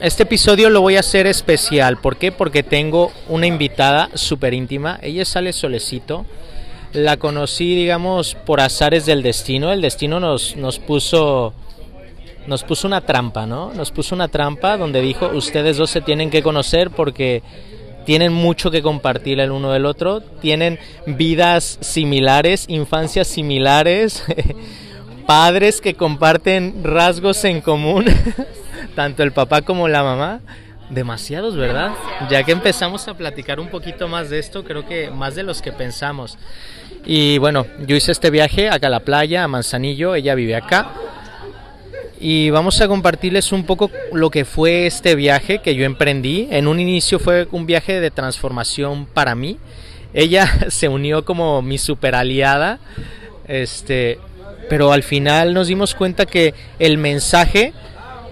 [0.00, 1.98] este episodio lo voy a hacer especial.
[1.98, 2.32] ¿Por qué?
[2.32, 4.98] Porque tengo una invitada súper íntima.
[5.02, 6.26] Ella sale solecito.
[6.92, 9.72] La conocí, digamos, por azares del destino.
[9.72, 11.54] El destino nos, nos puso
[12.46, 13.72] nos puso una trampa, ¿no?
[13.74, 17.42] Nos puso una trampa donde dijo, ustedes dos se tienen que conocer porque
[18.04, 24.22] tienen mucho que compartir el uno del otro, tienen vidas similares, infancias similares,
[25.26, 28.04] padres que comparten rasgos en común,
[28.94, 30.40] tanto el papá como la mamá.
[30.90, 31.92] Demasiados, ¿verdad?
[32.30, 35.60] Ya que empezamos a platicar un poquito más de esto, creo que más de los
[35.60, 36.38] que pensamos.
[37.04, 40.92] Y bueno, yo hice este viaje acá a la playa, a Manzanillo, ella vive acá
[42.18, 46.48] y vamos a compartirles un poco lo que fue este viaje que yo emprendí.
[46.50, 49.58] En un inicio fue un viaje de transformación para mí.
[50.14, 52.78] Ella se unió como mi super aliada.
[53.46, 54.18] Este,
[54.68, 57.74] pero al final nos dimos cuenta que el mensaje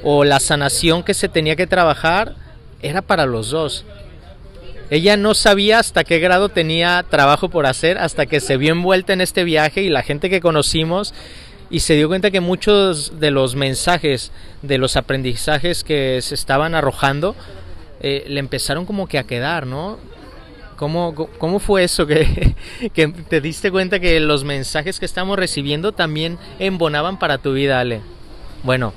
[0.05, 2.37] o la sanación que se tenía que trabajar
[2.83, 3.85] era para los dos.
[4.91, 9.15] Ella no sabía hasta qué grado tenía trabajo por hacer hasta que se vio envuelta
[9.15, 11.15] en este viaje y la gente que conocimos
[11.71, 14.31] y se dio cuenta que muchos de los mensajes,
[14.61, 17.35] de los aprendizajes que se estaban arrojando,
[18.01, 19.99] eh, le empezaron como que a quedar, ¿no?
[20.77, 22.07] ¿Cómo, cómo fue eso?
[22.07, 22.55] Que,
[22.95, 27.81] que, te diste cuenta que los mensajes que estamos recibiendo también embonaban para tu vida,
[27.81, 28.03] Ale.
[28.63, 28.93] Bueno,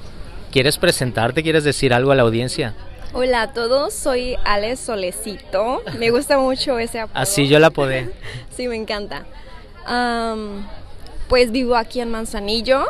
[0.58, 1.44] ¿quieres presentarte?
[1.44, 2.73] ¿Quieres decir algo a la audiencia?
[3.13, 5.83] Hola a todos, soy Ale Solecito.
[5.99, 7.22] Me gusta mucho ese apodo.
[7.22, 8.09] Así yo la podé.
[8.58, 9.27] sí, me encanta.
[9.88, 10.66] Um,
[11.27, 12.86] pues vivo aquí en Manzanillo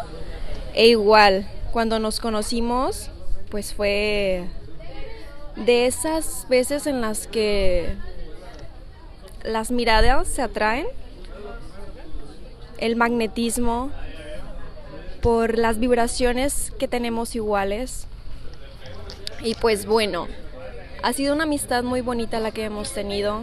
[0.76, 3.10] e igual cuando nos conocimos
[3.50, 4.46] pues fue
[5.58, 7.96] de esas veces en las que
[9.44, 10.88] las miradas se atraen,
[12.78, 13.92] el magnetismo,
[15.22, 18.08] por las vibraciones que tenemos iguales.
[19.44, 20.28] Y pues bueno,
[21.04, 23.42] ha sido una amistad muy bonita la que hemos tenido.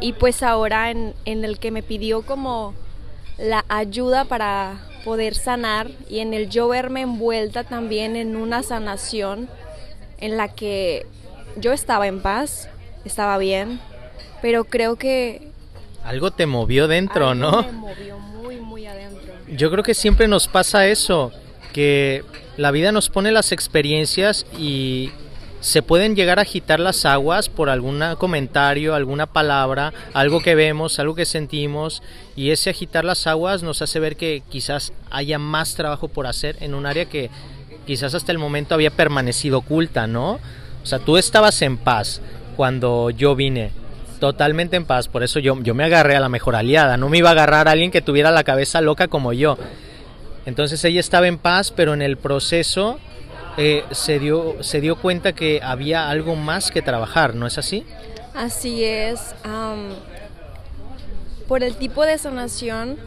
[0.00, 2.74] y pues ahora en, en, el que me pidió como
[3.38, 9.48] la ayuda para poder sanar y en el yo verme envuelta también en una sanación
[10.18, 11.06] en la que
[11.56, 12.68] yo estaba en paz,
[13.04, 13.80] estaba bien,
[14.42, 15.48] pero creo que...
[16.04, 17.62] Algo te movió dentro, algo ¿no?
[17.62, 19.32] Me movió muy, muy adentro.
[19.48, 21.32] Yo creo que siempre nos pasa eso,
[21.72, 22.24] que
[22.56, 25.10] la vida nos pone las experiencias y
[25.60, 30.98] se pueden llegar a agitar las aguas por algún comentario, alguna palabra, algo que vemos,
[30.98, 32.02] algo que sentimos
[32.34, 36.56] y ese agitar las aguas nos hace ver que quizás haya más trabajo por hacer
[36.60, 37.30] en un área que
[37.86, 40.40] quizás hasta el momento había permanecido oculta, ¿no?
[40.82, 42.20] O sea, tú estabas en paz
[42.56, 43.70] cuando yo vine,
[44.22, 47.18] totalmente en paz, por eso yo, yo me agarré a la mejor aliada, no me
[47.18, 49.58] iba a agarrar a alguien que tuviera la cabeza loca como yo.
[50.46, 53.00] Entonces ella estaba en paz, pero en el proceso
[53.56, 57.84] eh, se, dio, se dio cuenta que había algo más que trabajar, ¿no es así?
[58.32, 59.34] Así es.
[61.48, 62.98] por el tipo de sanación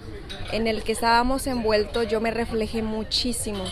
[0.51, 3.63] en el que estábamos envueltos, yo me reflejé muchísimo.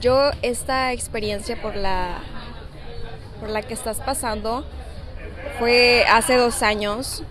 [0.00, 2.22] Yo esta experiencia por la,
[3.40, 4.64] por la que estás pasando
[5.58, 7.22] fue hace dos años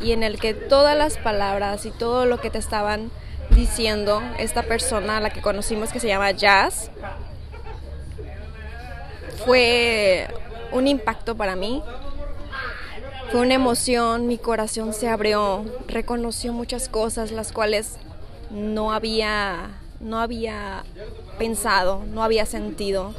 [0.00, 3.10] y en el que todas las palabras y todo lo que te estaban
[3.50, 6.90] diciendo esta persona, la que conocimos que se llama Jazz,
[9.44, 10.28] fue
[10.72, 11.82] un impacto para mí.
[13.30, 17.96] Fue una emoción, mi corazón se abrió, reconoció muchas cosas las cuales
[18.50, 19.70] no había
[20.00, 20.84] no había
[21.38, 23.14] pensado, no había sentido.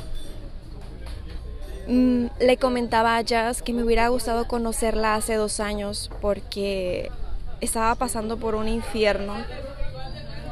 [1.87, 7.11] Mm, le comentaba a Jazz que me hubiera gustado conocerla hace dos años porque
[7.59, 9.35] estaba pasando por un infierno.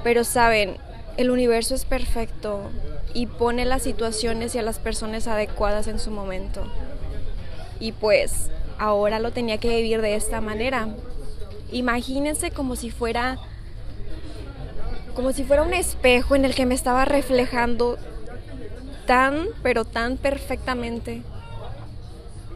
[0.04, 0.78] Pero saben,
[1.18, 2.62] el universo es perfecto
[3.14, 6.64] y pone las situaciones y a las personas adecuadas en su momento.
[7.80, 10.90] Y pues ahora lo tenía que vivir de esta manera.
[11.72, 13.38] Imagínense como si fuera
[15.16, 17.98] como si fuera un espejo en el que me estaba reflejando
[19.12, 21.22] tan, pero tan perfectamente,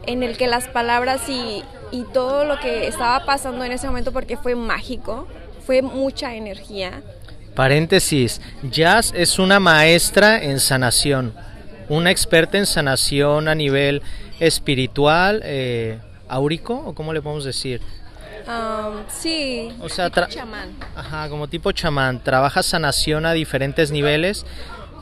[0.06, 4.10] en el que las palabras y, y todo lo que estaba pasando en ese momento,
[4.10, 5.28] porque fue mágico,
[5.66, 7.02] fue mucha energía,
[7.54, 11.34] Paréntesis, Jazz es una maestra en sanación,
[11.90, 14.00] una experta en sanación a nivel
[14.40, 17.82] espiritual, eh, áurico, o cómo le podemos decir.
[18.46, 20.70] Um, sí, o sea, tipo chamán.
[20.94, 22.22] Ajá, como tipo chamán.
[22.22, 24.46] Trabaja sanación a diferentes niveles,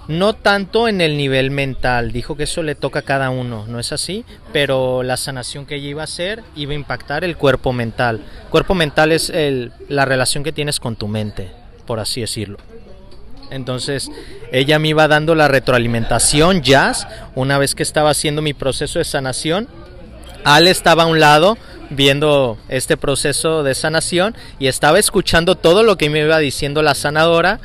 [0.09, 2.13] no tanto en el nivel mental.
[2.13, 4.25] Dijo que eso le toca a cada uno, ¿no es así?
[4.53, 8.21] Pero la sanación que ella iba a hacer iba a impactar el cuerpo mental.
[8.51, 11.51] Cuerpo mental es el, la relación que tienes con tu mente.
[11.87, 12.59] por así decirlo.
[13.51, 14.11] Entonces
[14.53, 19.05] ella me iba dando la retroalimentación, jazz, una vez que estaba haciendo mi proceso de
[19.05, 19.69] sanación.
[20.45, 21.57] Ale estaba a un lado
[21.91, 26.95] viendo este proceso de sanación y estaba escuchando todo lo que me iba diciendo la
[26.95, 27.61] sanadora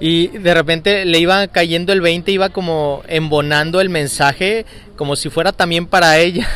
[0.00, 4.66] y de repente le iba cayendo el 20, iba como embonando el mensaje
[4.96, 6.48] como si fuera también para ella.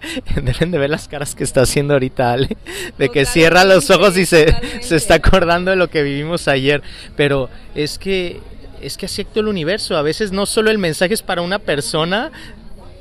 [0.34, 2.56] Deben de ver las caras que está haciendo ahorita Ale,
[2.98, 6.82] de que cierra los ojos y se, se, está acordando de lo que vivimos ayer.
[7.16, 8.40] Pero es que
[8.80, 9.96] es que así actúa el universo.
[9.96, 12.30] A veces no solo el mensaje es para una persona,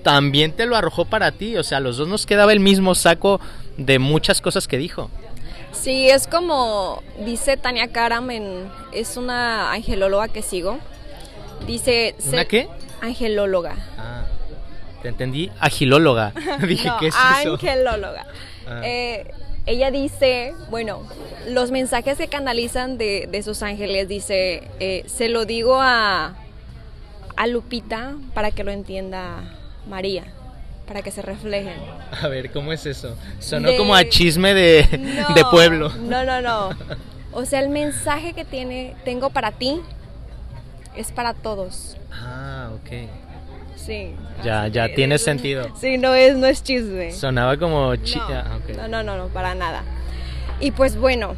[0.03, 1.57] también te lo arrojó para ti.
[1.57, 3.39] O sea, a los dos nos quedaba el mismo saco
[3.77, 5.11] de muchas cosas que dijo.
[5.87, 8.29] Sí, es como dice Tania Karam,
[8.91, 10.79] es una angelóloga que sigo.
[11.65, 12.13] Dice...
[12.27, 12.67] ¿Una qué?
[12.99, 13.77] Angelóloga.
[13.97, 14.25] Ah,
[15.01, 16.33] te entendí, agilóloga.
[16.67, 17.53] Dije, no, ¿qué es eso?
[17.53, 18.25] Angelóloga.
[18.67, 18.81] Ah.
[18.83, 19.31] Eh,
[19.65, 21.07] ella dice, bueno,
[21.47, 26.35] los mensajes que canalizan de, de sus ángeles, dice, eh, se lo digo a,
[27.37, 29.41] a Lupita para que lo entienda
[29.87, 30.25] María
[30.87, 31.75] para que se reflejen.
[32.21, 33.15] A ver, ¿cómo es eso?
[33.39, 34.83] Sonó como a chisme de,
[35.35, 35.89] de, pueblo.
[35.89, 36.69] No, no, no.
[37.33, 39.79] O sea, el mensaje que tiene, tengo para ti
[40.95, 41.95] es para todos.
[42.11, 43.07] Ah, ok.
[43.75, 44.15] Sí.
[44.43, 45.67] Ya, ya tiene sentido.
[45.79, 47.11] Sí, no es, no es chisme.
[47.11, 48.75] Sonaba como chi no, ah, okay.
[48.75, 49.83] no, no, no, no, para nada.
[50.59, 51.35] Y pues bueno,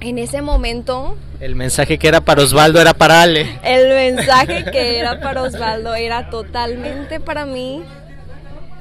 [0.00, 1.18] en ese momento...
[1.38, 3.58] El mensaje que era para Osvaldo era para Ale.
[3.64, 7.82] El mensaje que era para Osvaldo era totalmente para mí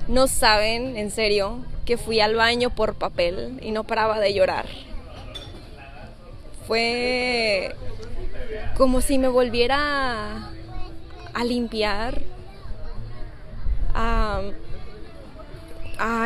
[0.07, 4.65] no saben, en serio, que fui al baño por papel y no paraba de llorar.
[6.65, 7.75] Fue
[8.77, 10.51] como si me volviera
[11.33, 12.21] a limpiar,
[13.93, 14.41] a,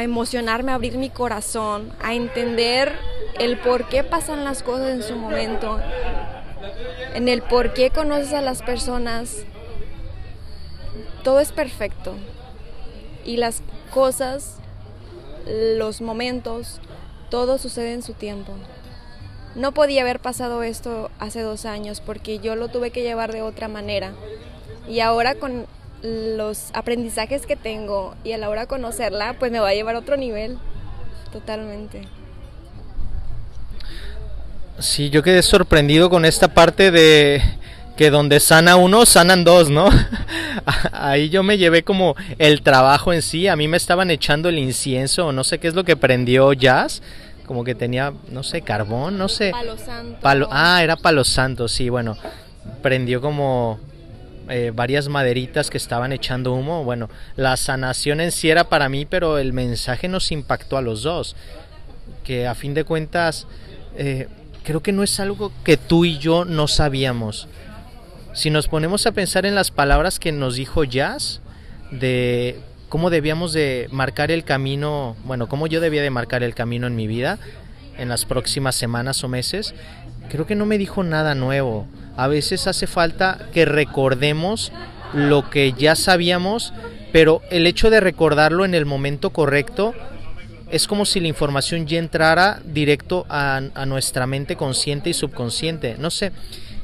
[0.02, 2.94] emocionarme, a abrir mi corazón, a entender
[3.40, 5.80] el por qué pasan las cosas en su momento,
[7.14, 9.46] en el por qué conoces a las personas.
[11.24, 12.16] Todo es perfecto
[13.26, 13.62] y las
[13.94, 14.56] cosas,
[15.48, 16.80] los momentos,
[17.30, 18.54] todo sucede en su tiempo.
[19.56, 23.42] No podía haber pasado esto hace dos años porque yo lo tuve que llevar de
[23.42, 24.14] otra manera.
[24.88, 25.66] Y ahora con
[26.04, 29.96] los aprendizajes que tengo y a la hora de conocerla, pues me va a llevar
[29.96, 30.58] a otro nivel,
[31.32, 32.08] totalmente.
[34.80, 37.42] Sí, yo quedé sorprendido con esta parte de
[37.96, 39.90] que donde sana uno, sanan dos, ¿no?
[40.92, 44.58] Ahí yo me llevé como el trabajo en sí, a mí me estaban echando el
[44.58, 47.02] incienso, no sé qué es lo que prendió Jazz,
[47.46, 49.52] como que tenía, no sé, carbón, no sé.
[49.52, 50.20] Palo santo.
[50.22, 52.18] Palo, ah, era palo santo, sí, bueno,
[52.82, 53.80] prendió como
[54.50, 59.06] eh, varias maderitas que estaban echando humo, bueno, la sanación en sí era para mí,
[59.06, 61.36] pero el mensaje nos impactó a los dos,
[62.24, 63.48] que a fin de cuentas...
[63.98, 64.28] Eh,
[64.64, 67.48] creo que no es algo que tú y yo no sabíamos
[68.34, 71.42] si nos ponemos a pensar en las palabras que nos dijo Jazz,
[71.92, 76.88] de cómo debíamos de marcar el camino, bueno, cómo yo debía de marcar el camino
[76.88, 77.40] en mi vida
[77.98, 79.76] en las próximas semanas o meses,
[80.30, 81.88] creo que no me dijo nada nuevo.
[82.16, 84.72] A veces hace falta que recordemos
[85.14, 86.74] lo que ya sabíamos,
[87.12, 89.94] pero el hecho de recordarlo en el momento correcto
[90.72, 95.98] es como si la información ya entrara directo a, a nuestra mente consciente y subconsciente.
[96.00, 96.32] No sé,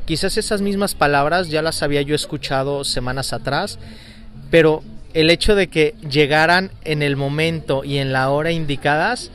[0.07, 3.77] Quizás esas mismas palabras ya las había yo escuchado semanas atrás,
[4.50, 4.81] pero
[5.13, 9.31] el hecho de que llegaran en el momento y en la hora indicadas,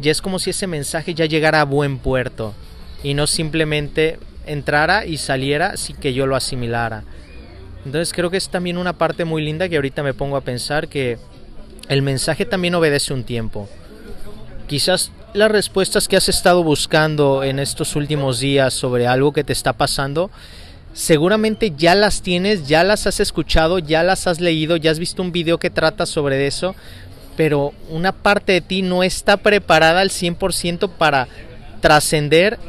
[0.00, 2.54] ya es como si ese mensaje ya llegara a buen puerto
[3.02, 7.04] y no simplemente entrara y saliera sin que yo lo asimilara.
[7.84, 10.88] Entonces creo que es también una parte muy linda que ahorita me pongo a pensar
[10.88, 11.18] que
[11.90, 13.68] el mensaje también obedece un tiempo.
[14.66, 19.52] Quizás las respuestas que has estado buscando en estos últimos días sobre algo que te
[19.52, 20.30] está pasando,
[20.92, 25.22] seguramente ya las tienes, ya las has escuchado, ya las has leído, ya has visto
[25.22, 26.76] un video que trata sobre eso,
[27.36, 31.26] pero una parte de ti no está preparada al 100% para
[31.80, 32.60] trascender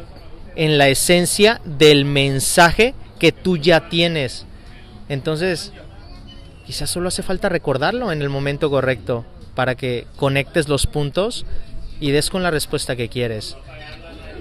[0.56, 4.48] en la esencia del mensaje que tú ya tienes.
[5.08, 5.72] Entonces,
[6.66, 11.46] quizás solo hace falta recordarlo en el momento correcto para que conectes los puntos
[12.00, 13.56] y des con la respuesta que quieres.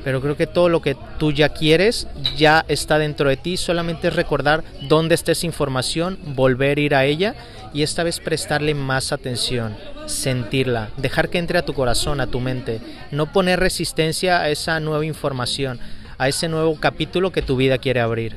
[0.04, 2.06] Pero creo que todo lo que tú ya quieres
[2.36, 6.94] ya está dentro de ti, solamente es recordar dónde está esa información, volver a ir
[6.94, 7.34] a ella
[7.72, 9.74] y esta vez prestarle más atención,
[10.06, 12.80] sentirla, dejar que entre a tu corazón, a tu mente,
[13.10, 15.80] no poner resistencia a esa nueva información,
[16.18, 18.36] a ese nuevo capítulo que tu vida quiere abrir.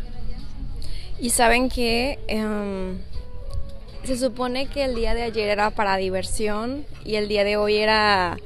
[1.20, 2.98] Y saben que em,
[4.04, 7.76] se supone que el día de ayer era para diversión y el día de hoy
[7.76, 8.38] era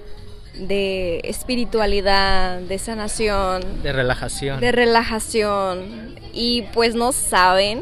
[0.54, 4.60] de espiritualidad, de sanación, de relajación.
[4.60, 6.16] De relajación.
[6.34, 7.82] Y pues no saben,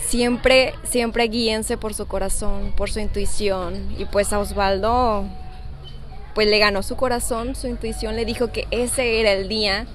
[0.00, 3.94] siempre, siempre guíense por su corazón, por su intuición.
[3.98, 5.26] Y pues a Osvaldo,
[6.34, 9.86] pues le ganó su corazón, su intuición le dijo que ese era el día.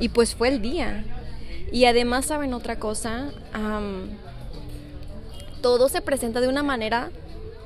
[0.00, 1.04] Y pues fue el día.
[1.70, 3.30] Y además, ¿saben otra cosa?
[5.60, 7.10] todo se presenta de una manera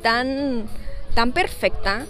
[0.03, 0.67] tan,
[1.15, 2.05] tan perfecta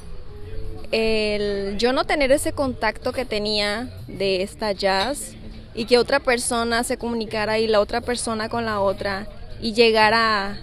[0.96, 5.34] el yo no tener ese contacto que tenía de esta jazz
[5.74, 9.28] y que otra persona se comunicara y la otra persona con la otra
[9.60, 10.58] y llegara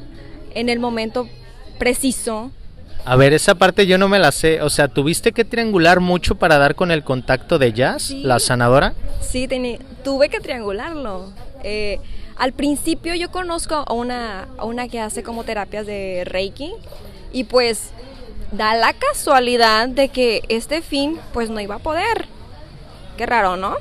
[0.55, 1.29] en el momento
[1.77, 2.51] preciso.
[3.05, 4.61] A ver, esa parte yo no me la sé.
[4.61, 8.93] O sea, ¿tuviste que triangular mucho para dar con el contacto de Jazz, la sanadora?
[9.21, 9.47] Sí,
[10.03, 11.31] tuve que triangularlo.
[11.63, 11.99] Eh,
[12.37, 16.73] al principio yo conozco a una, a una que hace como terapias de Reiki
[17.31, 17.91] y pues
[18.53, 22.27] da la casualidad de que este fin pues no iba a poder.
[23.17, 23.77] Qué raro, ¿no?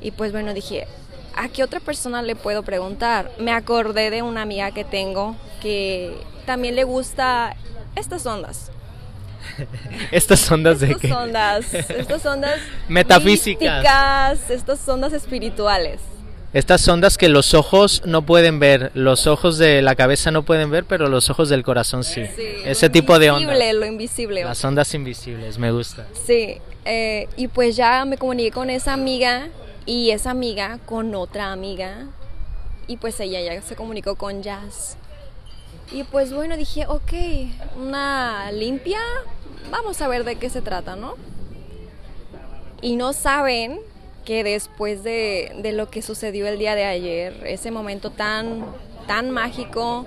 [0.00, 0.86] Y pues bueno, dije,
[1.34, 3.30] ¿a qué otra persona le puedo preguntar?
[3.38, 7.56] Me acordé de una amiga que tengo que también le gusta
[7.96, 8.70] estas ondas.
[10.10, 16.00] estas ondas de estas ondas, estas ondas metafísicas, estas ondas espirituales.
[16.54, 20.70] Estas ondas que los ojos no pueden ver, los ojos de la cabeza no pueden
[20.70, 22.22] ver, pero los ojos del corazón sí.
[22.64, 23.58] Ese tipo de ondas.
[23.74, 24.44] Lo invisible.
[24.44, 26.06] Las ondas invisibles, me gusta.
[26.24, 29.48] Sí, eh, y pues ya me comuniqué con esa amiga
[29.84, 32.06] y esa amiga con otra amiga
[32.86, 34.96] y pues ella ya se comunicó con Jazz.
[35.90, 37.12] Y pues bueno, dije, ok,
[37.82, 39.00] una limpia,
[39.72, 41.16] vamos a ver de qué se trata, ¿no?
[42.80, 43.80] Y no saben
[44.24, 48.64] que después de, lo que sucedió el día de ayer, ese momento tan,
[49.06, 50.06] tan mágico,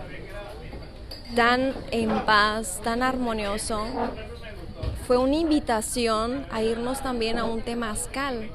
[1.36, 3.86] tan en paz, tan armonioso,
[5.06, 8.50] fue una invitación a irnos también a un temazcal.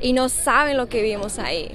[0.00, 1.74] Y no saben lo que vimos ahí.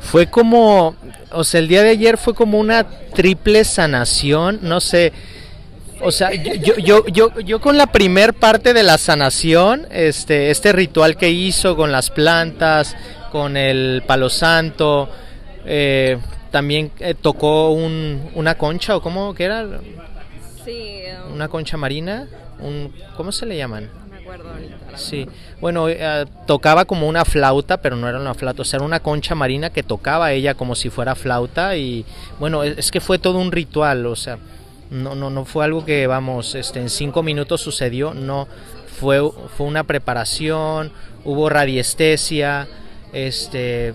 [0.00, 0.94] Fue como,
[1.32, 5.12] o sea, el día de ayer fue como una triple sanación, no sé,
[6.00, 10.72] o sea, yo, yo, yo, yo con la primer parte de la sanación, este, este
[10.72, 12.96] ritual que hizo con las plantas,
[13.32, 15.08] con el palo santo,
[15.64, 16.18] eh,
[16.50, 19.66] también eh, tocó un, una concha, ¿o cómo que era?
[20.64, 21.02] Sí.
[21.26, 22.28] Um, una concha marina,
[22.60, 23.90] un, ¿cómo se le llaman?
[24.00, 24.76] No me acuerdo ahorita.
[24.96, 25.28] Sí,
[25.60, 29.00] bueno, eh, tocaba como una flauta, pero no era una flauta, o sea, era una
[29.00, 32.04] concha marina que tocaba ella como si fuera flauta y
[32.38, 34.38] bueno, es que fue todo un ritual, o sea
[34.90, 38.48] no, no, no fue algo que, vamos, este, en cinco minutos sucedió, no,
[38.98, 39.20] fue,
[39.56, 40.92] fue una preparación,
[41.24, 42.68] hubo radiestesia,
[43.12, 43.94] este,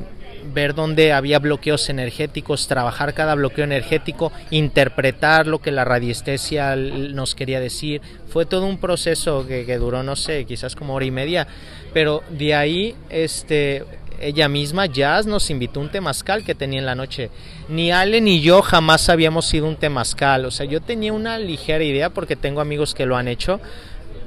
[0.54, 7.36] ver dónde había bloqueos energéticos, trabajar cada bloqueo energético, interpretar lo que la radiestesia nos
[7.36, 8.02] quería decir.
[8.28, 11.48] Fue todo un proceso que, que duró, no sé, quizás como hora y media,
[11.94, 13.86] pero de ahí, este,
[14.20, 17.30] ella misma, Jazz, nos invitó un temazcal que tenía en la noche.
[17.70, 20.46] Ni Ale ni yo jamás habíamos ido un temazcal.
[20.46, 23.60] O sea, yo tenía una ligera idea porque tengo amigos que lo han hecho,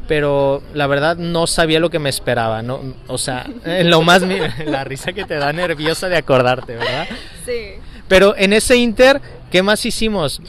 [0.08, 2.62] pero la verdad no sabía lo que me esperaba.
[2.62, 2.94] ¿no?
[3.06, 3.46] O sea,
[3.84, 4.22] lo más.
[4.66, 7.06] la risa que te da nerviosa de acordarte, ¿verdad?
[7.44, 7.74] Sí.
[8.08, 10.40] Pero en ese inter, ¿qué más hicimos?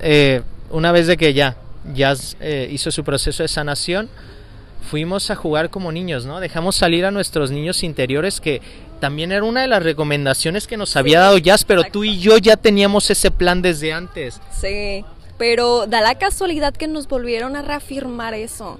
[0.00, 1.56] Eh, una vez de que ya,
[1.94, 4.08] Jazz eh, hizo su proceso de sanación
[4.86, 6.40] fuimos a jugar como niños, ¿no?
[6.40, 8.62] Dejamos salir a nuestros niños interiores que
[9.00, 12.38] también era una de las recomendaciones que nos había dado Jazz, pero tú y yo
[12.38, 14.40] ya teníamos ese plan desde antes.
[14.58, 15.04] Sí,
[15.36, 18.78] pero da la casualidad que nos volvieron a reafirmar eso.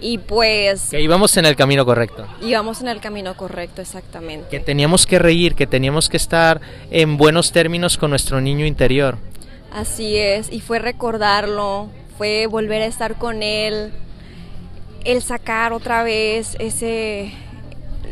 [0.00, 0.90] Y pues...
[0.90, 2.26] Que íbamos en el camino correcto.
[2.42, 4.48] Íbamos en el camino correcto, exactamente.
[4.50, 9.16] Que teníamos que reír, que teníamos que estar en buenos términos con nuestro niño interior.
[9.72, 13.92] Así es, y fue recordarlo, fue volver a estar con él,
[15.06, 17.32] el sacar otra vez ese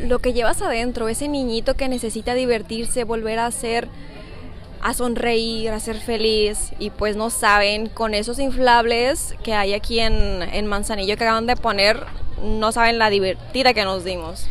[0.06, 3.88] lo que llevas adentro, ese niñito que necesita divertirse, volver a ser
[4.80, 10.00] a sonreír, a ser feliz y pues no saben con esos inflables que hay aquí
[10.00, 12.04] en, en Manzanillo que acaban de poner,
[12.42, 14.46] no saben la divertida que nos dimos.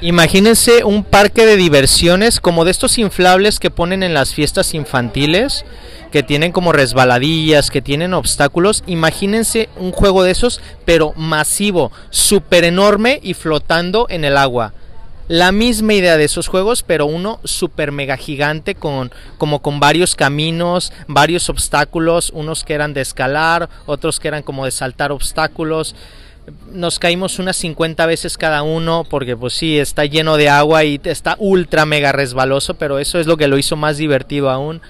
[0.00, 5.64] Imagínense un parque de diversiones como de estos inflables que ponen en las fiestas infantiles
[6.12, 8.84] que tienen como resbaladillas, que tienen obstáculos.
[8.86, 14.72] Imagínense un juego de esos, pero masivo, súper enorme y flotando en el agua.
[15.26, 20.14] La misma idea de esos juegos, pero uno súper mega gigante con como con varios
[20.14, 25.94] caminos, varios obstáculos, unos que eran de escalar, otros que eran como de saltar obstáculos.
[26.72, 31.00] Nos caímos unas 50 veces cada uno porque pues sí, está lleno de agua y
[31.04, 34.80] está ultra mega resbaloso, pero eso es lo que lo hizo más divertido aún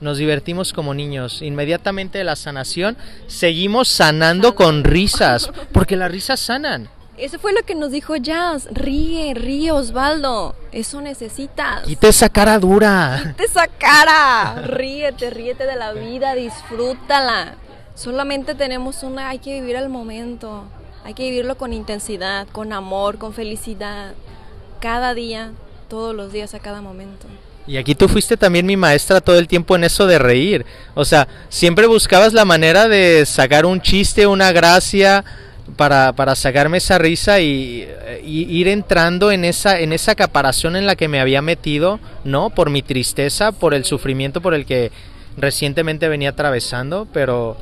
[0.00, 1.42] nos divertimos como niños.
[1.42, 6.90] Inmediatamente de la sanación, seguimos sanando con risas, porque las risas sanan.
[7.16, 8.68] Eso fue lo que nos dijo Jazz.
[8.72, 10.56] Ríe, ríe, Osvaldo.
[10.72, 11.82] Eso necesitas.
[11.84, 13.22] Quita esa cara dura.
[13.24, 14.62] Quita esa cara.
[14.66, 17.54] Ríete, ríete de la vida, disfrútala.
[17.94, 20.64] Solamente tenemos una, hay que vivir el momento.
[21.04, 24.14] Hay que vivirlo con intensidad, con amor, con felicidad.
[24.80, 25.52] Cada día,
[25.88, 27.26] todos los días, a cada momento.
[27.66, 30.66] Y aquí tú fuiste también mi maestra todo el tiempo en eso de reír.
[30.94, 35.24] O sea, siempre buscabas la manera de sacar un chiste, una gracia
[35.76, 37.88] para, para sacarme esa risa y,
[38.22, 42.50] ir entrando en esa, en esa caparación en la que me había metido, ¿no?
[42.50, 44.90] Por mi tristeza, por el sufrimiento por el que
[45.36, 47.56] recientemente venía atravesando, pero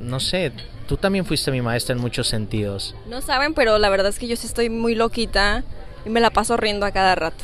[0.00, 0.52] no sé,
[0.92, 2.94] tú también fuiste mi maestra en muchos sentidos.
[3.06, 5.64] No saben, pero la verdad es que yo sí estoy muy loquita
[6.04, 7.42] y me la paso riendo a cada rato.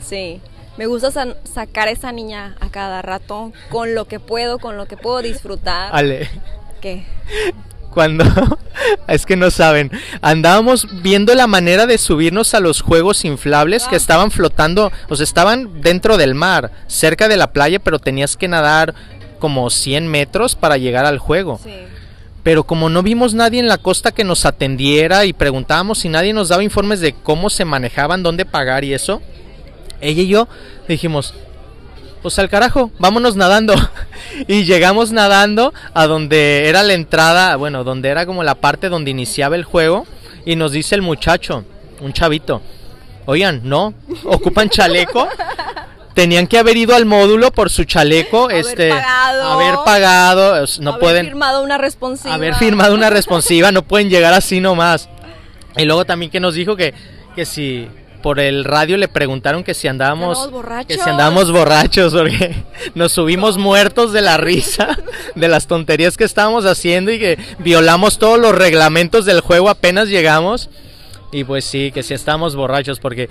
[0.00, 0.40] Sí,
[0.76, 1.10] me gusta
[1.42, 5.22] sacar a esa niña a cada rato con lo que puedo, con lo que puedo
[5.22, 5.90] disfrutar.
[5.92, 6.30] Ale.
[6.80, 7.04] ¿Qué?
[7.92, 8.24] Cuando,
[9.08, 9.90] es que no saben,
[10.22, 13.98] andábamos viendo la manera de subirnos a los juegos inflables que ah.
[13.98, 18.46] estaban flotando, o sea, estaban dentro del mar, cerca de la playa, pero tenías que
[18.46, 18.94] nadar
[19.40, 21.58] como 100 metros para llegar al juego.
[21.64, 21.74] Sí.
[22.42, 26.32] Pero como no vimos nadie en la costa que nos atendiera y preguntábamos si nadie
[26.32, 29.20] nos daba informes de cómo se manejaban, dónde pagar y eso,
[30.00, 30.48] ella y yo
[30.88, 31.34] dijimos,
[32.22, 33.74] pues al carajo, vámonos nadando.
[34.48, 39.10] y llegamos nadando a donde era la entrada, bueno, donde era como la parte donde
[39.10, 40.06] iniciaba el juego.
[40.44, 41.64] Y nos dice el muchacho,
[42.00, 42.62] un chavito,
[43.26, 43.94] oigan, no,
[44.24, 45.28] ocupan chaleco.
[46.14, 50.90] Tenían que haber ido al módulo por su chaleco, haber este, pagado, haber pagado, no
[50.90, 52.34] haber pueden firmado una responsiva.
[52.34, 55.08] Haber firmado una responsiva, no pueden llegar así nomás.
[55.76, 56.94] Y luego también que nos dijo que,
[57.36, 57.88] que si
[58.22, 60.50] por el radio le preguntaron que si andábamos
[60.86, 62.54] que si andábamos borrachos porque
[62.94, 64.98] nos subimos muertos de la risa
[65.34, 70.08] de las tonterías que estábamos haciendo y que violamos todos los reglamentos del juego apenas
[70.08, 70.68] llegamos
[71.32, 73.28] y pues sí que si estábamos borrachos porque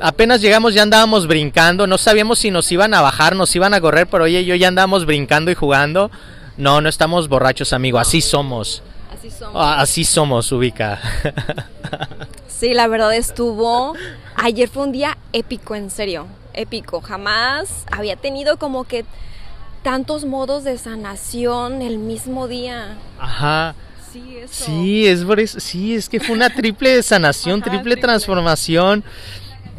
[0.00, 3.80] apenas llegamos ya andábamos brincando no sabíamos si nos iban a bajar nos iban a
[3.80, 6.10] correr pero oye yo ya andábamos brincando y jugando
[6.56, 8.82] no no estamos borrachos amigo así somos
[9.16, 11.00] así somos ah, así somos ubica
[12.58, 13.94] Sí, la verdad estuvo.
[14.34, 16.26] Ayer fue un día épico, en serio.
[16.54, 17.02] Épico.
[17.02, 19.04] Jamás había tenido como que
[19.82, 22.96] tantos modos de sanación el mismo día.
[23.18, 23.74] Ajá.
[24.10, 24.64] Sí, eso.
[24.64, 25.50] Sí, es.
[25.62, 29.04] Sí, es que fue una triple sanación, triple, transformación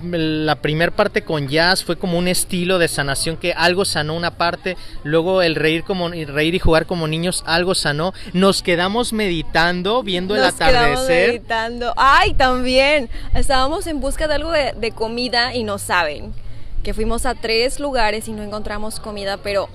[0.04, 4.32] la primera parte con jazz fue como un estilo de sanación que algo sanó una
[4.32, 8.14] parte, luego el reír como reír y jugar como niños algo sanó.
[8.34, 11.30] Nos quedamos meditando, viendo el atardecer.
[11.30, 11.94] meditando.
[11.98, 13.10] Ay, también.
[13.34, 16.34] Estábamos en busca de algo de, de comida y no saben
[16.84, 19.68] que fuimos a tres lugares y no encontramos comida, pero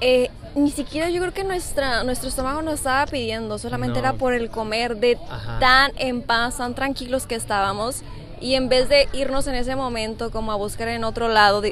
[0.00, 4.32] eh, ni siquiera yo creo que nuestra, nuestro estómago nos estaba pidiendo, solamente era por
[4.32, 5.18] el comer de
[5.58, 8.02] tan en paz, tan tranquilos que estábamos
[8.40, 11.62] y en vez de irnos en ese momento como a buscar en otro lado,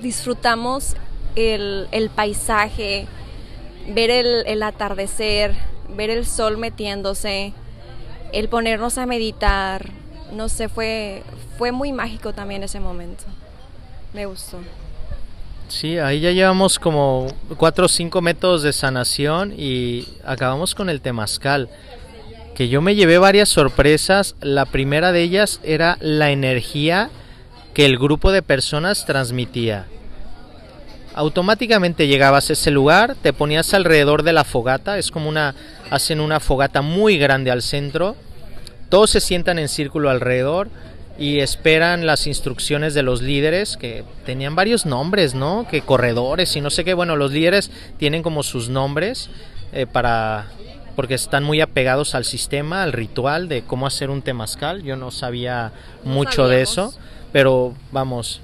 [0.00, 0.94] disfrutamos
[1.36, 3.06] el, paisaje,
[3.88, 5.54] ver el, atardecer,
[5.88, 7.52] ver el sol metiéndose,
[8.32, 9.90] el ponernos a meditar,
[10.32, 11.22] no sé, fue,
[11.58, 13.24] fue muy mágico también ese momento.
[14.12, 14.58] Me gustó.
[15.68, 21.00] Sí, ahí ya llevamos como 4 o 5 métodos de sanación y acabamos con el
[21.00, 21.70] temazcal
[22.54, 24.36] que yo me llevé varias sorpresas.
[24.40, 27.10] La primera de ellas era la energía
[27.74, 29.86] que el grupo de personas transmitía.
[31.14, 35.54] Automáticamente llegabas a ese lugar, te ponías alrededor de la fogata, es como una
[35.90, 38.16] hacen una fogata muy grande al centro.
[38.88, 40.70] Todos se sientan en círculo alrededor
[41.18, 45.66] y esperan las instrucciones de los líderes que tenían varios nombres, ¿no?
[45.70, 46.94] Que corredores y no sé qué.
[46.94, 49.28] Bueno, los líderes tienen como sus nombres
[49.72, 50.46] eh, para
[50.94, 54.82] porque están muy apegados al sistema, al ritual de cómo hacer un temazcal.
[54.82, 55.72] Yo no sabía
[56.04, 56.94] mucho de eso,
[57.32, 58.40] pero vamos,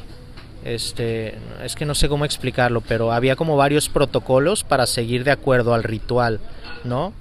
[0.64, 5.30] este, es que no sé cómo explicarlo, pero había como varios protocolos para seguir de
[5.30, 6.40] acuerdo al ritual,
[6.84, 7.12] ¿no?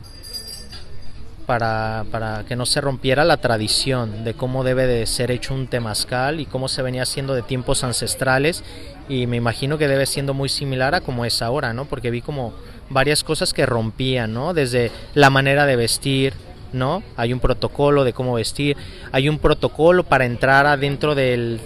[1.45, 5.67] Para, para que no se rompiera la tradición de cómo debe de ser hecho un
[5.67, 8.65] temazcal y cómo se venía haciendo de tiempos ancestrales
[9.07, 11.85] y me imagino que debe siendo muy similar a como es ahora, ¿no?
[11.85, 12.53] Porque vi como
[12.89, 14.54] varias cosas que rompían, ¿no?
[14.54, 16.34] Desde la manera de vestir,
[16.73, 17.04] ¿no?
[17.15, 18.78] Hay un protocolo de cómo vestir,
[19.12, 21.60] hay un protocolo para entrar adentro del,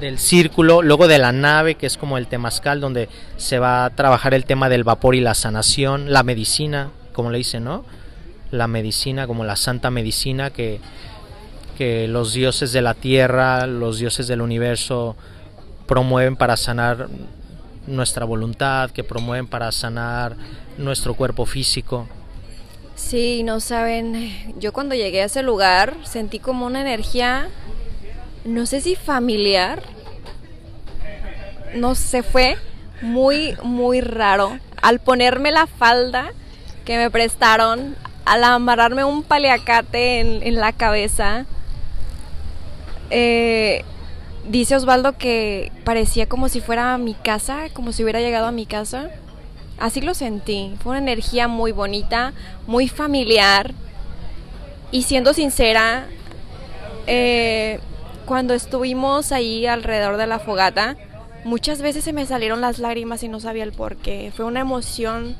[0.00, 3.90] del círculo, luego de la nave, que es como el temazcal, donde se va a
[3.90, 7.84] trabajar el tema del vapor y la sanación, la medicina, como le dicen, ¿no?
[8.50, 10.80] La medicina, como la santa medicina que,
[11.78, 15.16] que los dioses de la tierra, los dioses del universo
[15.86, 17.08] promueven para sanar
[17.86, 20.36] nuestra voluntad, que promueven para sanar
[20.78, 22.08] nuestro cuerpo físico.
[22.94, 27.48] Sí, no saben, yo cuando llegué a ese lugar sentí como una energía,
[28.44, 29.82] no sé si familiar,
[31.74, 32.56] no sé, fue
[33.00, 34.58] muy, muy raro.
[34.82, 36.32] Al ponerme la falda
[36.84, 41.46] que me prestaron, al amarrarme un paliacate en, la cabeza,
[43.10, 43.84] eh,
[44.48, 48.66] dice Osvaldo que parecía como si fuera mi casa, como si hubiera llegado a mi
[48.66, 49.10] casa.
[49.78, 50.74] Así lo sentí.
[50.82, 52.32] Fue una energía muy bonita,
[52.66, 53.72] muy familiar.
[54.92, 56.06] Y siendo sincera,
[57.06, 57.80] eh,
[58.26, 60.96] cuando estuvimos ahí alrededor de la fogata,
[61.44, 64.32] muchas veces se me salieron las lágrimas y no sabía el por qué.
[64.36, 65.36] Fue una emoción,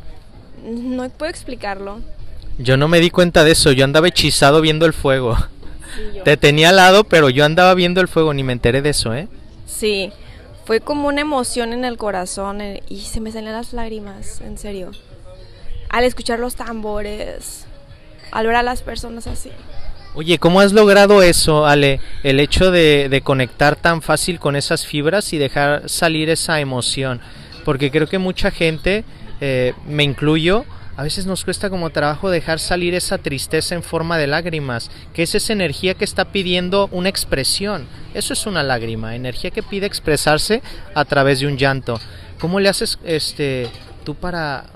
[0.65, 2.01] no puedo explicarlo.
[2.59, 5.37] Yo no me di cuenta de eso, yo andaba hechizado viendo el fuego.
[6.25, 9.15] Te tenía al lado, pero yo andaba viendo el fuego, ni me enteré de eso,
[9.15, 9.29] ¿eh?
[9.67, 10.13] Sí,
[10.65, 14.59] fue como una emoción en el corazón eh, y se me salían las lágrimas, en
[14.59, 14.91] serio.
[15.89, 17.67] Al escuchar los tambores,
[18.31, 19.51] al ver a las personas así.
[20.15, 22.01] Oye, ¿cómo has logrado eso, Ale?
[22.25, 27.21] El hecho de, conectar tan fácil con esas fibras y dejar salir esa emoción.
[27.65, 29.05] Porque creo que mucha gente,
[29.41, 30.65] eh, me incluyo,
[31.01, 35.23] a veces nos cuesta como trabajo dejar salir esa tristeza en forma de lágrimas, que
[35.23, 37.87] es esa energía que está pidiendo una expresión.
[38.13, 40.61] Eso es una lágrima, energía que pide expresarse
[40.95, 41.99] a través de un llanto.
[42.39, 43.71] ¿Cómo le haces este
[44.05, 44.67] tú para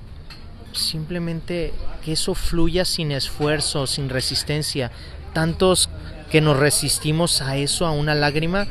[0.72, 4.90] simplemente que eso fluya sin esfuerzo, sin resistencia?
[5.34, 5.90] Tantos
[6.30, 8.66] que nos resistimos a eso, a una lágrima,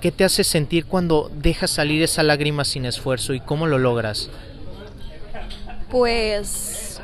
[0.00, 4.30] ¿qué te hace sentir cuando dejas salir esa lágrima sin esfuerzo y cómo lo logras?
[5.90, 7.00] Pues,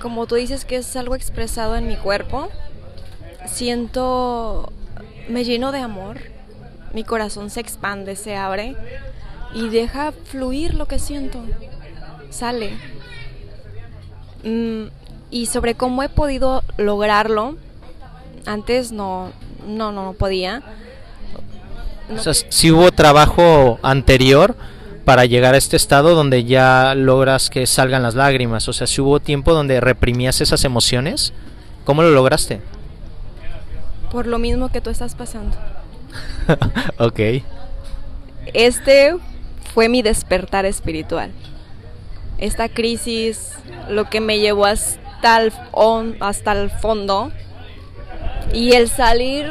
[0.00, 2.48] como tú dices que es algo expresado en mi cuerpo,
[3.46, 4.72] siento,
[5.28, 6.20] me lleno de amor,
[6.92, 8.76] mi corazón se expande, se abre
[9.54, 11.40] y deja fluir lo que siento,
[12.30, 12.76] sale.
[14.44, 14.86] Mm,
[15.30, 17.56] y sobre cómo he podido lograrlo,
[18.46, 19.32] antes no,
[19.66, 20.62] no, no, podía.
[22.14, 24.56] O sea, si hubo trabajo anterior
[25.10, 28.68] para llegar a este estado donde ya logras que salgan las lágrimas?
[28.68, 31.32] O sea, si hubo tiempo donde reprimías esas emociones,
[31.84, 32.60] ¿cómo lo lograste?
[34.12, 35.56] Por lo mismo que tú estás pasando.
[37.00, 37.42] ok.
[38.54, 39.16] Este
[39.74, 41.32] fue mi despertar espiritual.
[42.38, 43.54] Esta crisis,
[43.88, 45.52] lo que me llevó hasta el,
[46.20, 47.32] hasta el fondo
[48.54, 49.50] y el salir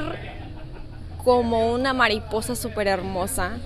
[1.25, 3.57] como una mariposa súper hermosa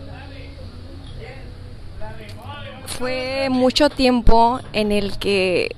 [2.97, 5.75] fue mucho tiempo en el que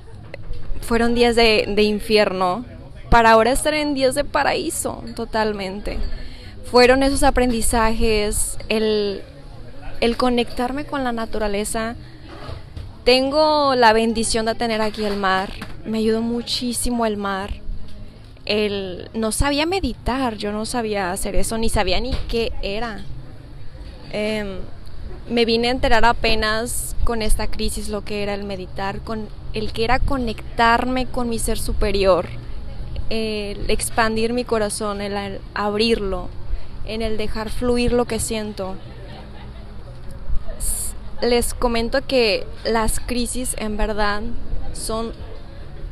[0.82, 2.64] fueron días de, infierno
[3.10, 5.98] para ahora estar en días de paraíso totalmente.
[6.70, 9.22] Fueron esos aprendizajes, el,
[10.16, 11.96] conectarme con la naturaleza.
[13.04, 15.52] Tengo la bendición de tener aquí el mar.
[15.84, 17.54] Me ayudó muchísimo el mar.
[18.44, 23.04] El, no sabía meditar, yo no sabía hacer eso, ni sabía ni qué era.
[24.12, 24.58] Em,
[25.28, 29.72] me vine a enterar apenas con esta crisis lo que era el meditar, con el
[29.72, 32.26] que era conectarme con mi ser superior,
[33.10, 36.28] el expandir mi corazón, el abrirlo,
[36.86, 38.76] en el dejar fluir lo que siento.
[41.22, 44.22] Les comento que las crisis en verdad
[44.74, 45.12] son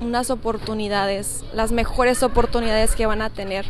[0.01, 3.66] unas oportunidades, las mejores oportunidades que van a tener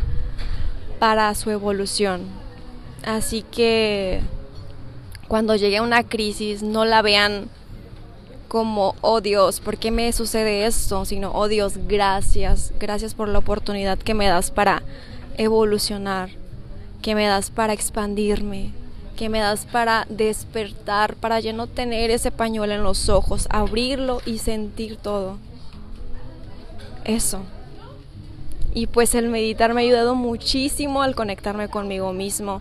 [0.98, 2.22] para su evolución.
[3.04, 4.20] Así que
[5.28, 7.48] cuando llegue a una crisis no la vean
[8.48, 11.04] como, oh Dios, ¿por qué me sucede esto?
[11.04, 14.82] Sino, oh Dios, gracias, gracias por la oportunidad que me das para
[15.36, 16.30] evolucionar,
[17.02, 18.70] que me das para expandirme,
[19.16, 24.20] que me das para despertar, para ya no tener ese pañuelo en los ojos, abrirlo
[24.24, 25.38] y sentir todo.
[27.04, 27.40] Eso.
[28.72, 32.60] Y pues el meditar me ha ayudado muchísimo al conectarme conmigo mismo,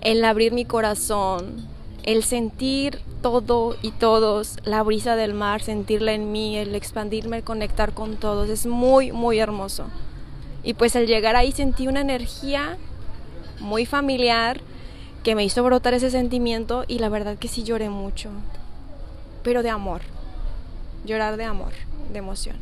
[0.00, 1.66] el abrir mi corazón,
[2.04, 7.44] el sentir todo y todos, la brisa del mar, sentirla en mí, el expandirme, el
[7.44, 9.86] conectar con todos, es muy, muy hermoso.
[10.62, 12.76] Y pues al llegar ahí sentí una energía
[13.60, 14.60] muy familiar
[15.22, 18.30] que me hizo brotar ese sentimiento y la verdad que sí lloré mucho,
[19.42, 20.00] pero de amor,
[21.04, 21.72] llorar de amor,
[22.12, 22.56] de emoción.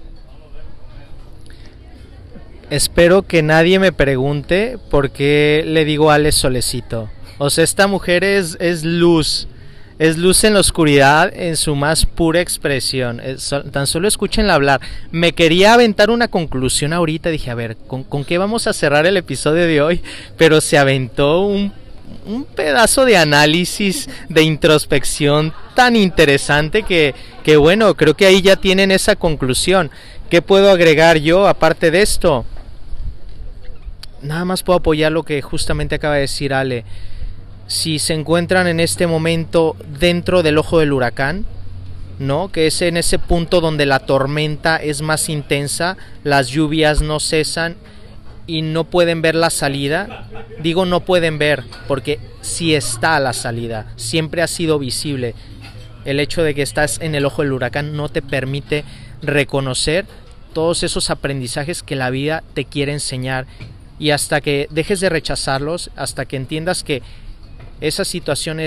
[2.69, 7.09] Espero que nadie me pregunte por qué le digo Ale Solecito.
[7.39, 9.49] O sea, esta mujer es, es luz.
[9.99, 13.21] Es luz en la oscuridad en su más pura expresión.
[13.73, 14.81] tan solo escúchenla hablar.
[15.11, 17.31] Me quería aventar una conclusión ahorita.
[17.31, 20.03] Dije, a ver, ¿con, qué vamos a cerrar el episodio de hoy?
[20.37, 21.73] Pero se aventó un
[22.55, 28.91] pedazo de análisis, de introspección tan interesante que, que bueno, creo que ahí ya tienen
[28.91, 29.91] esa conclusión.
[30.29, 32.45] ¿Qué puedo agregar yo aparte de esto?
[34.21, 36.85] Nada más puedo apoyar lo que justamente acaba de decir Ale.
[37.67, 41.47] Si se encuentran en este momento dentro del ojo del huracán,
[42.19, 42.51] ¿no?
[42.51, 47.77] Que es en ese punto donde la tormenta es más intensa, las lluvias no cesan
[48.47, 50.29] y no pueden ver la salida.
[50.63, 55.35] Digo no pueden ver porque sí está la salida, siempre ha sido visible.
[56.05, 58.85] El hecho de que estás en el ojo del huracán no te permite
[59.23, 60.07] reconocer
[60.53, 63.47] todos esos aprendizajes que la vida te quiere enseñar
[63.99, 67.03] y hasta que dejes de rechazarlos, hasta que entiendas que
[67.81, 68.61] esa situación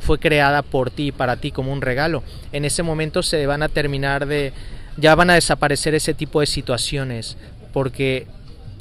[0.00, 3.68] fue creada por ti para ti como un regalo, en ese momento se van a
[3.68, 4.52] terminar de,
[4.96, 7.36] ya van a desaparecer ese tipo de situaciones,
[7.72, 8.26] porque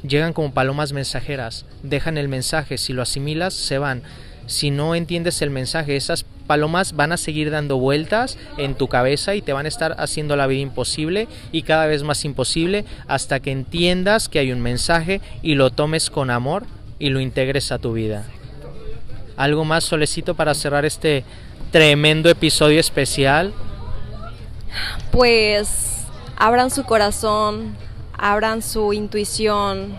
[0.07, 4.03] llegan como palomas mensajeras, dejan el mensaje, si lo asimilas, se van.
[4.45, 9.35] Si no entiendes el mensaje, esas palomas van a seguir dando vueltas en tu cabeza
[9.35, 13.41] y te van a estar haciendo la vida imposible y cada vez más imposible hasta
[13.41, 16.65] que entiendas que hay un mensaje y lo tomes con amor
[16.97, 18.25] y lo integres a tu vida.
[19.37, 21.23] Algo más solicito para cerrar este
[21.71, 23.53] tremendo episodio especial.
[25.11, 27.77] Pues abran su corazón,
[28.17, 29.95] abran su intuición,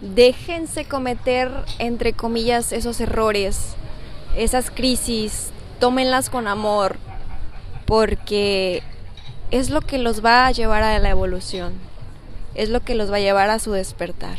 [0.00, 3.76] déjense cometer, entre comillas, esos errores
[4.36, 6.96] esas crisis, tómenlas con amor,
[7.86, 8.82] porque
[9.50, 11.72] es lo que los va a llevar a la evolución,
[12.54, 14.38] es lo que los va a llevar a su despertar.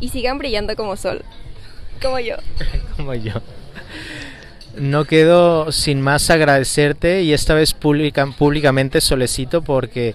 [0.00, 1.24] Y sigan brillando como sol,
[2.00, 2.36] como yo.
[2.96, 3.34] como yo.
[4.76, 10.14] No quedo sin más agradecerte y esta vez públicamente solicito porque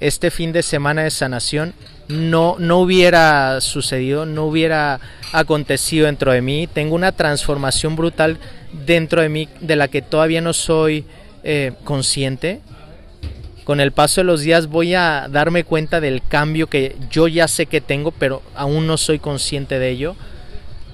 [0.00, 1.74] este fin de semana de sanación
[2.08, 5.00] no, no hubiera sucedido, no hubiera
[5.32, 6.66] acontecido dentro de mí.
[6.66, 8.38] Tengo una transformación brutal
[8.86, 11.04] dentro de mí de la que todavía no soy
[11.42, 12.60] eh, consciente.
[13.64, 17.48] Con el paso de los días voy a darme cuenta del cambio que yo ya
[17.48, 20.16] sé que tengo, pero aún no soy consciente de ello.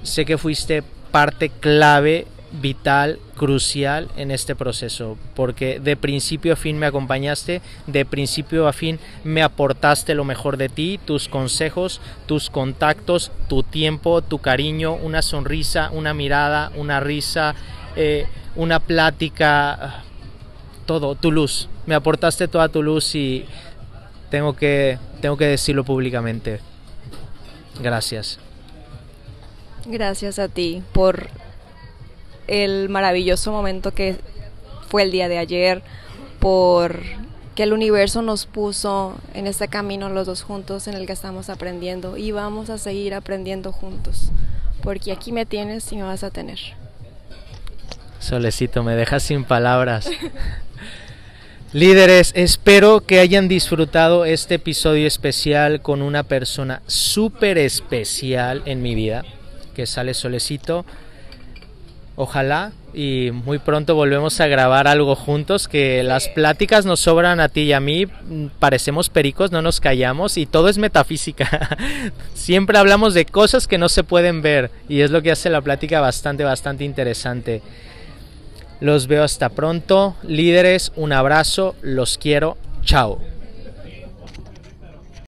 [0.03, 6.77] Sé que fuiste parte clave vital, crucial en este proceso, porque de principio a fin
[6.77, 12.49] me acompañaste, de principio a fin me aportaste lo mejor de ti, tus consejos, tus
[12.49, 17.55] contactos, tu tiempo, tu cariño, una sonrisa, una mirada, una risa,
[17.95, 20.03] eh, una plática,
[20.85, 21.69] todo, tu luz.
[21.85, 23.45] Me aportaste toda tu luz y
[24.29, 26.59] tengo que, tengo que decirlo públicamente.
[27.81, 28.39] Gracias.
[29.85, 31.29] Gracias a ti por
[32.47, 34.17] el maravilloso momento que
[34.87, 35.81] fue el día de ayer,
[36.39, 36.99] por
[37.55, 41.49] que el universo nos puso en este camino los dos juntos en el que estamos
[41.49, 44.31] aprendiendo y vamos a seguir aprendiendo juntos,
[44.83, 46.59] porque aquí me tienes y me vas a tener.
[48.19, 50.09] Solecito, me dejas sin palabras.
[51.73, 58.93] Líderes, espero que hayan disfrutado este episodio especial con una persona súper especial en mi
[58.93, 59.23] vida,
[59.81, 60.85] que sale Solecito.
[62.15, 67.49] Ojalá y muy pronto volvemos a grabar algo juntos, que las pláticas nos sobran a
[67.49, 68.05] ti y a mí,
[68.59, 71.77] parecemos pericos, no nos callamos y todo es metafísica.
[72.35, 75.61] Siempre hablamos de cosas que no se pueden ver y es lo que hace la
[75.61, 77.63] plática bastante, bastante interesante.
[78.81, 83.19] Los veo hasta pronto, líderes, un abrazo, los quiero, chao.